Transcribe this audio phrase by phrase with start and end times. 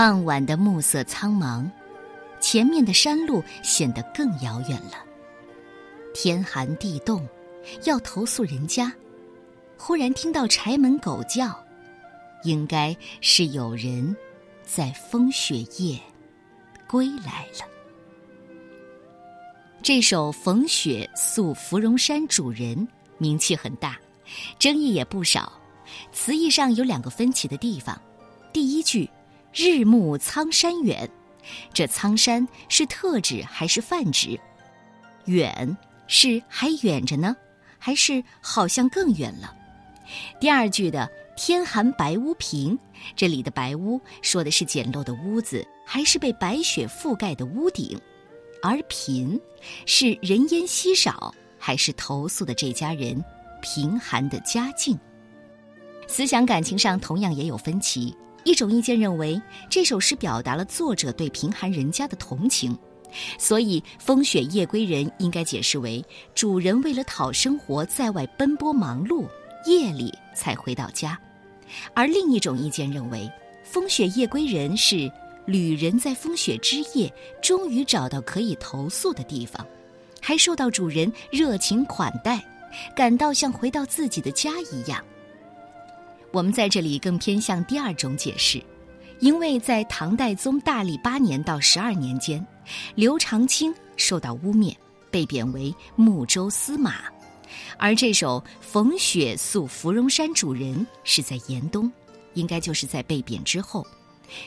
[0.00, 1.70] 傍晚的暮色苍茫，
[2.40, 4.94] 前面的山路显得更遥远了。
[6.14, 7.28] 天寒地冻，
[7.84, 8.90] 要投宿人家，
[9.76, 11.54] 忽然听到柴门狗叫，
[12.44, 14.16] 应该是有人
[14.64, 16.00] 在风雪夜
[16.88, 17.68] 归来了。
[19.82, 22.74] 这首《逢雪宿芙蓉山主人》
[23.18, 23.98] 名气很大，
[24.58, 25.52] 争议也不少。
[26.10, 28.00] 词义上有两个分歧的地方，
[28.50, 29.06] 第一句。
[29.52, 31.08] 日暮苍山远，
[31.72, 34.38] 这苍山是特指还是泛指？
[35.26, 37.36] 远是还远着呢，
[37.78, 39.54] 还是好像更远了？
[40.40, 42.78] 第二句的天寒白屋贫，
[43.14, 48.00] 这里的白屋说的是简陋的屋子，还是被白雪覆盖的屋顶？
[48.62, 49.40] 而贫
[49.86, 53.24] 是人烟稀少，还是投宿的这家人
[53.62, 54.98] 贫寒的家境？
[56.06, 58.14] 思想感情上同样也有分歧。
[58.44, 62.76] 一种意见认为，这首诗表达了作者对贫寒人家的同情，
[63.38, 69.26] 所以“风雪夜归人”应该解释为主人为了讨生活在外奔波忙碌，
[69.66, 71.16] 夜里才回到家；
[71.94, 73.30] 而另一种意见认为
[73.62, 75.10] ，“风雪夜归人”是
[75.46, 77.12] 旅人在风雪之夜
[77.42, 79.66] 终于找到可以投宿的地方，
[80.20, 82.42] 还受到主人热情款待，
[82.96, 85.04] 感到像回到自己的家一样。
[86.32, 88.62] 我们在这里更偏向第二种解释，
[89.18, 92.44] 因为在唐代宗大历八年到十二年间，
[92.94, 94.74] 刘长卿受到污蔑，
[95.10, 97.02] 被贬为睦州司马，
[97.76, 101.90] 而这首《逢雪宿芙蓉山主人》是在严冬，
[102.34, 103.84] 应该就是在被贬之后。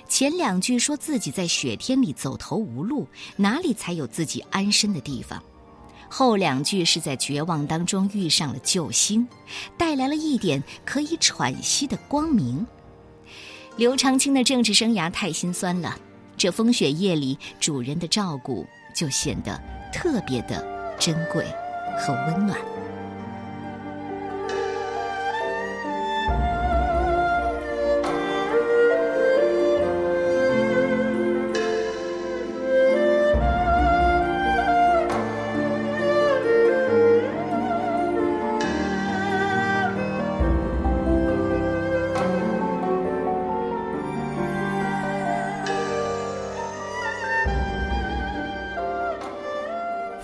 [0.07, 3.05] 前两句说自己在雪天里走投无路，
[3.35, 5.43] 哪里才有自己安身的地方？
[6.09, 9.27] 后两句是在绝望当中遇上了救星，
[9.77, 12.65] 带来了一点可以喘息的光明。
[13.75, 15.97] 刘长卿的政治生涯太心酸了，
[16.37, 18.65] 这风雪夜里主人的照顾
[18.95, 19.59] 就显得
[19.91, 20.63] 特别的
[20.99, 21.43] 珍贵
[21.97, 22.72] 和温暖。